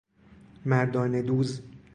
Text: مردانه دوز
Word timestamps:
مردانه 0.65 1.21
دوز 1.21 1.61